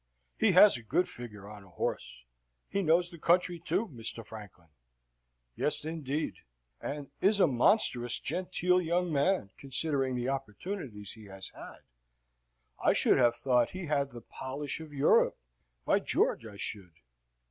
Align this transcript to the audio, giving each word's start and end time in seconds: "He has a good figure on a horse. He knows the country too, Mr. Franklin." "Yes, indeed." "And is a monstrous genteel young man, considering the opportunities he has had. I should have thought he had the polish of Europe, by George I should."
"He 0.35 0.53
has 0.53 0.77
a 0.77 0.81
good 0.81 1.07
figure 1.07 1.47
on 1.47 1.63
a 1.63 1.69
horse. 1.69 2.25
He 2.67 2.81
knows 2.81 3.11
the 3.11 3.19
country 3.19 3.59
too, 3.59 3.87
Mr. 3.89 4.25
Franklin." 4.25 4.69
"Yes, 5.55 5.85
indeed." 5.85 6.37
"And 6.81 7.11
is 7.21 7.39
a 7.39 7.45
monstrous 7.45 8.19
genteel 8.19 8.81
young 8.81 9.13
man, 9.13 9.51
considering 9.59 10.15
the 10.15 10.27
opportunities 10.29 11.11
he 11.11 11.25
has 11.25 11.49
had. 11.49 11.81
I 12.83 12.93
should 12.93 13.19
have 13.19 13.35
thought 13.35 13.69
he 13.77 13.85
had 13.85 14.09
the 14.09 14.21
polish 14.21 14.79
of 14.79 14.91
Europe, 14.91 15.37
by 15.85 15.99
George 15.99 16.47
I 16.47 16.57
should." 16.57 16.93